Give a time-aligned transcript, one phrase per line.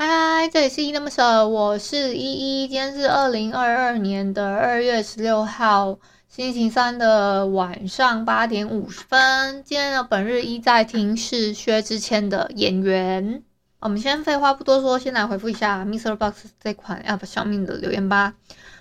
[0.00, 2.68] 嗨，这里是依依恋不舍，我是依依。
[2.68, 5.98] 今天是二零二二年的二月十六号，
[6.28, 9.64] 星期三的晚上八点五十分。
[9.64, 13.40] 今天的本日依在听是薛之谦的《演员》。
[13.80, 18.34] 我们先废话不多说，先来回复一下 Mister Box 这款 App 上面的留言吧。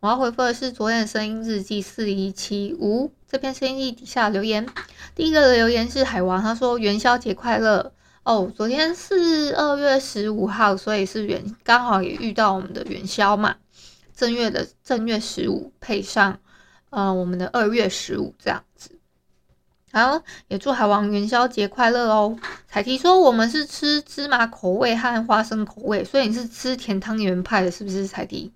[0.00, 4.66] 我要回复的是昨天的声音日记四一七五这篇声音日记底下留言。
[5.14, 7.94] 第一个留言是海王，他说元宵节快乐。
[8.28, 13.56] 哦，昨天是二月十五号，所以是元，刚好也遇到我们的元宵嘛。
[14.14, 16.38] 正月的正月十五配上，
[16.90, 18.90] 呃，我们的二月十五这样子。
[19.92, 22.38] 好，也祝海王元宵节快乐哦。
[22.68, 28.52] 彩提说我们是吃芝麻口味和花生口味，所以你是吃甜汤圆派的，是不是彩提？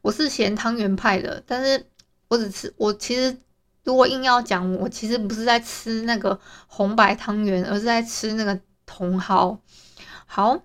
[0.00, 1.84] 我是咸汤圆派的，但是
[2.28, 3.36] 我只吃，我其实
[3.82, 8.56] 如果硬要讲，我其实不是在吃那个红白汤圆，而是在吃那个。
[8.92, 9.58] 茼蒿，
[10.26, 10.60] 好，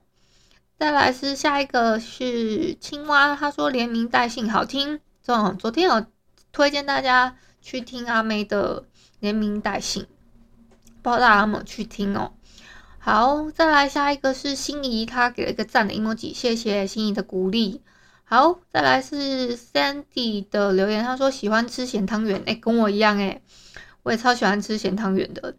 [0.78, 6.06] 再来是下一个是青蛙，他说连名带姓好听，这昨天有
[6.52, 8.84] 推荐大家去听阿妹的
[9.20, 10.06] 连名带姓，
[11.02, 12.34] 不知道大家有没有去听哦。
[13.00, 17.82] 好，再来下一个是心仪，他给了一个赞的 emoji，谢谢心仪的鼓励。
[18.26, 23.42] 好，再来是 Sandy 的留言，他说喜欢吃咸汤圆，哎，跟我一样哎，
[24.04, 25.56] 我也超喜欢吃咸汤圆的。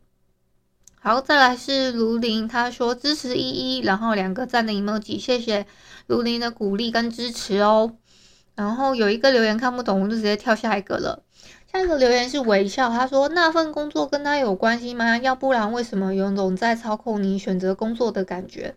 [1.00, 5.64] 好，再来是卢林，他说支持依依，然后两个赞的 emoji，谢谢
[6.06, 7.94] 卢林的鼓励跟支持哦。
[8.56, 11.22] 然后有一个留言看不懂，我就直接跳下一个了。
[11.72, 15.16] 下一个留言是微笑，他说那份工作跟他有关系吗？
[15.18, 18.74] 要不然为什么有种在操控你选择工作的感觉？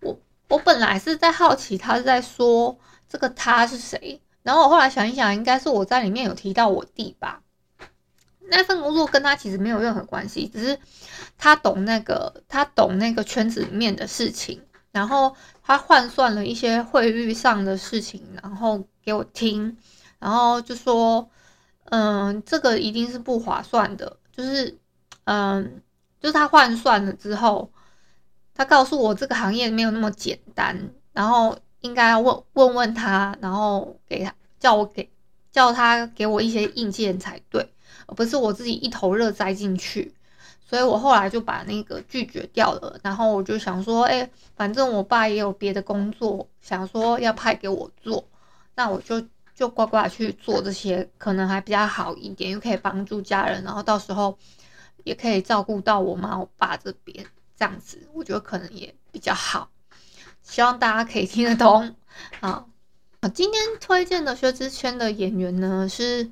[0.00, 7.40] 我我本来是在好奇他是在说这个他是谁，然后我后来想一想，应该是我在里面有提到我弟吧。
[8.50, 10.78] 那份工作跟他其实没有任何关系，只是
[11.36, 14.62] 他懂那个，他懂那个圈子里面的事情，
[14.92, 19.76] 然后他换算了一些汇率上的事情，然后给我听，
[20.18, 21.28] 然后就说，
[21.86, 24.78] 嗯，这个一定是不划算的，就是，
[25.24, 25.82] 嗯，
[26.20, 27.70] 就是他换算了之后，
[28.54, 35.10] 他告诉我这个行业没有那么简单，然后应该要问问问他，然后给他叫我给
[35.52, 37.70] 叫他给我一些硬件才对。
[38.06, 40.14] 而不是我自己一头热栽进去，
[40.64, 42.98] 所以我后来就把那个拒绝掉了。
[43.02, 48.26] 然后我就想说，哎，反正我爸也有别的工作，想说要派给我做，
[48.74, 49.22] 那我就
[49.54, 54.36] 就乖乖去做这些，可能还比较好一点，又可以帮助家人，然后到时候
[55.04, 57.24] 也可以照顾到我妈我爸这边，
[57.56, 59.70] 这样子我觉得可能也比较好。
[60.42, 61.94] 希望大家可以听得懂。
[62.40, 62.68] 好，
[63.34, 66.30] 今天推荐的薛之谦的演员呢是。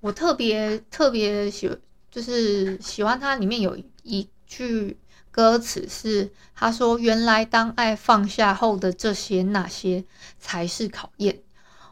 [0.00, 1.70] 我特别特别喜，
[2.12, 4.98] 就是喜欢它里面有一句
[5.30, 10.04] 歌词是他说：“原来当爱放下后的这些那些
[10.38, 11.42] 才是考验。”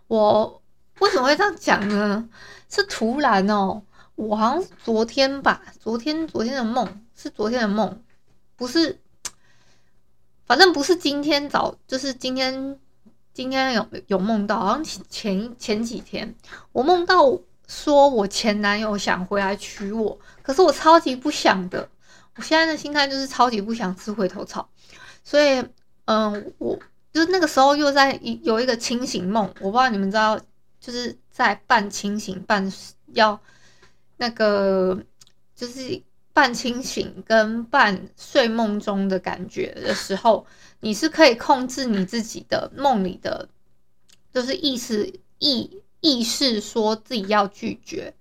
[0.08, 0.62] 我
[0.98, 2.28] 为什么会这样讲呢？
[2.68, 3.82] 是突然哦，
[4.14, 8.02] 我好像昨天吧，昨天昨天的梦是昨天的梦，
[8.56, 9.00] 不是，
[10.44, 12.78] 反正不是今天早，就是今天
[13.32, 16.34] 今天有有梦到，好像前前几天
[16.72, 17.40] 我梦到。
[17.70, 21.88] 说我前男友想回来娶我，可是我超级不想的。
[22.34, 24.68] 我现在的心态就是超级不想吃回头草，
[25.22, 25.64] 所以，
[26.06, 26.76] 嗯，我
[27.12, 30.36] 就那个时候又在有一个清醒梦，我不知道你们知道，
[30.80, 32.72] 就是在半清醒半
[33.12, 33.38] 要
[34.16, 35.00] 那个，
[35.54, 36.02] 就是
[36.32, 40.44] 半清醒跟半睡梦中的感觉的时候，
[40.80, 43.48] 你是可以控制你自己的梦里的，
[44.34, 45.82] 就是意识意。
[46.00, 48.12] 意识说自己要拒绝，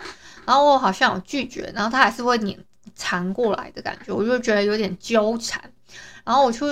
[0.46, 2.58] 然后我好像有拒绝，然后他还是会黏
[2.96, 5.62] 缠过来的感觉，我就觉得有点纠缠。
[6.26, 6.66] 然后我去，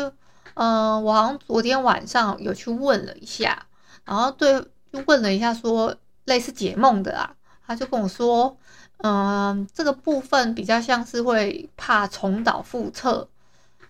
[0.55, 3.65] 嗯、我好像昨天晚上有去问了一下，
[4.05, 4.59] 然后对，
[4.91, 5.95] 就问了一下说
[6.25, 7.33] 类似解梦的啊，
[7.65, 8.57] 他就跟我说，
[8.97, 13.27] 嗯、这个部分比较像是会怕重蹈覆辙，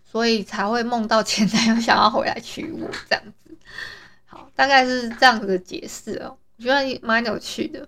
[0.05, 3.57] 所以才会梦到前男友想要回来娶我这样子。
[4.25, 7.87] 好，大概是这样子的解释哦，我觉得蛮有趣的。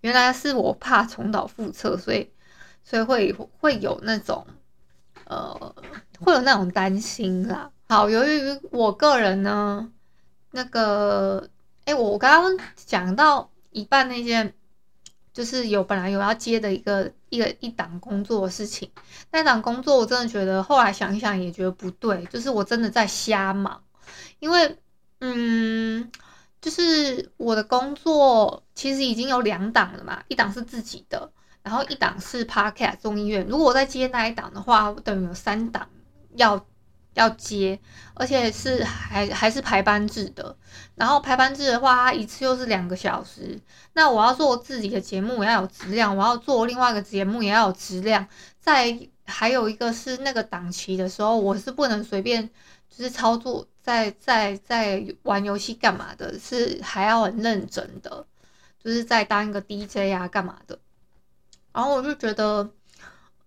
[0.00, 2.30] 原来是我怕重蹈覆辙，所以
[2.84, 4.46] 所以会会有那种
[5.24, 5.74] 呃
[6.20, 7.70] 会有那种担心啦。
[7.88, 9.90] 好，由于我个人呢，
[10.52, 11.48] 那个
[11.84, 14.54] 哎，我刚刚讲到一半那件，
[15.32, 18.90] 就是有本来有要接的一个一个一档工作的事情，
[19.32, 23.82] 那档工作我真的觉得后来想一想也觉得不对，就是我真的在瞎忙，
[24.38, 24.78] 因为
[25.20, 25.77] 嗯。
[27.36, 31.30] 我的工作其实已经有两档了嘛，一档是自己的，
[31.62, 33.46] 然后一档是 Podcast 众议院。
[33.46, 35.88] 如果我再接那一档的话，等于有三档
[36.34, 36.64] 要
[37.14, 37.78] 要接，
[38.14, 40.56] 而且是还还是排班制的。
[40.94, 43.60] 然后排班制的话，它一次又是两个小时。
[43.92, 48.26] 那我要做自己的节目，也要有质量；我要做另外一个节目，也要有质量。
[48.60, 52.48] 再还有一个是那个档期的时候，我是不能随便
[52.88, 53.66] 就是操作。
[53.88, 56.38] 在在在玩游戏干嘛的？
[56.38, 58.26] 是还要很认真的，
[58.84, 60.78] 就是在当一个 DJ 啊，干嘛的？
[61.72, 62.68] 然后我就觉得，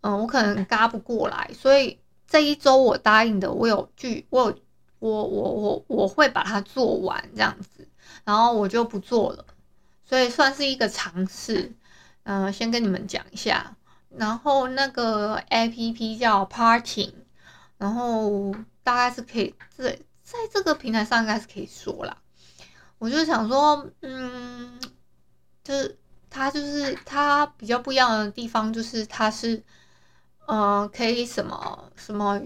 [0.02, 4.58] 嗯，我可能嘎不过来，所以这一周我答应的，我有去，我有，
[4.98, 7.88] 我我我我会把它做完这样子，
[8.24, 9.46] 然后我就不做了，
[10.04, 11.72] 所以算是一个尝试。
[12.24, 13.76] 嗯，先跟你们讲一下，
[14.10, 17.14] 然后那个 APP 叫 Parting，
[17.78, 19.96] 然后大概是可以这。
[20.32, 22.16] 在这个平台上应该是可以说啦，
[23.00, 24.80] 我就想说，嗯，
[25.62, 25.98] 就是
[26.30, 29.62] 它就是它比较不一样的地方，就是它是，
[30.48, 32.42] 嗯、可以什么什么，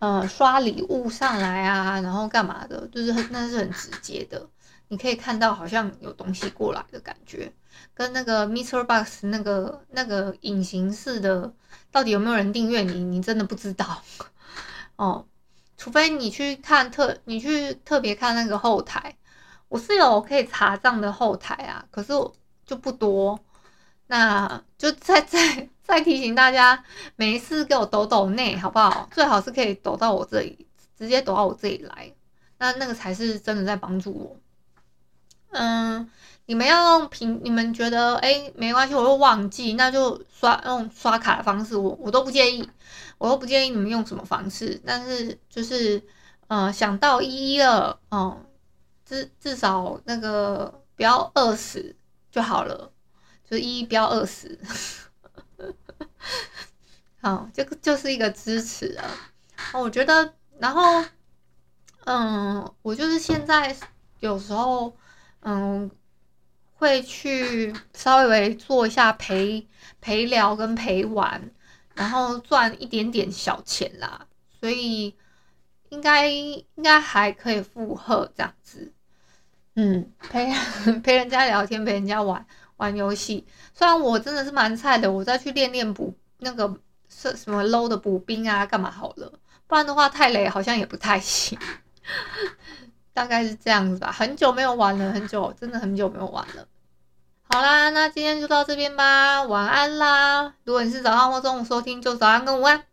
[0.00, 4.48] 呃，刷礼物上来啊，然后干嘛的，就是那是很直接的，
[4.88, 7.52] 你可以看到好像有东西过来的感觉，
[7.94, 11.54] 跟那个 Mister Box 那个那个隐形式的，
[11.92, 14.02] 到底有没有人订阅你，你真的不知道，
[14.96, 15.26] 哦。
[15.80, 19.16] 除非你去看特，你去特别看那个后台，
[19.70, 22.12] 我是有可以查账的后台啊，可是
[22.66, 23.40] 就不多，
[24.08, 26.84] 那就再 再再提醒大家，
[27.16, 29.08] 每一次给我抖抖内好不好？
[29.10, 30.66] 最好是可以抖到我这里，
[30.98, 32.12] 直接抖到我这里来，
[32.58, 34.36] 那那个才是真的在帮助我。
[35.52, 36.10] 嗯，
[36.44, 42.68] 你们要用平，你们觉得哎、没关系，我会忘记，那就刷用刷卡的方式，我我都不介意。
[43.20, 46.02] 我都不建议你们用什么方式，但是就是，
[46.48, 48.46] 呃，想到一一了，哦，
[49.04, 51.94] 至至少那个不要饿死
[52.30, 52.90] 就好了，
[53.44, 54.58] 就一一不要饿死，
[57.20, 59.04] 好，这个就是一个支持啊。
[59.74, 61.04] 我觉得，然后，
[62.06, 63.76] 嗯，我就是现在
[64.20, 64.96] 有时候，
[65.40, 65.90] 嗯，
[66.76, 69.68] 会去稍微做一下陪
[70.00, 71.50] 陪聊跟陪玩。
[72.00, 74.26] 然后赚一点点小钱啦，
[74.58, 75.14] 所以
[75.90, 78.90] 应该应该还可以负荷这样子。
[79.74, 80.50] 嗯，陪
[81.04, 82.46] 陪人家聊天，陪人家玩
[82.78, 83.46] 玩游戏。
[83.74, 86.74] 虽然我真的是蛮菜的，我再去练练补那个
[87.10, 89.30] 是什么 low 的补兵啊，干嘛好了？
[89.66, 91.58] 不然的话太累，好像也不太行。
[93.12, 94.10] 大概是这样子吧。
[94.10, 96.66] 很久没有玩了，很久，真的很久没有玩了。
[97.52, 100.54] 好啦，那今天就到这边吧，晚安啦！
[100.62, 102.84] 如果你是早上或中午收听，就早安跟午安。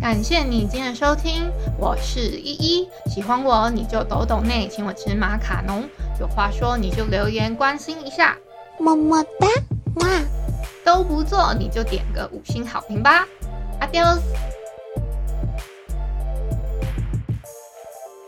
[0.00, 5.86] 感谢你今天的收听，我是依依，喜欢我你就抖抖内，请我吃马卡龙，
[6.18, 8.34] 有话说你就留言关心一下，
[8.78, 9.46] 么么哒，
[9.96, 10.08] 哇，
[10.86, 13.28] 都不做你就点个五星好评吧
[13.78, 14.20] ，Adios。